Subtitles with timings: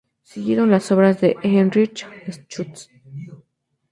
[0.23, 2.07] Siguieron las obras de Heinrich
[2.49, 2.89] Schütz.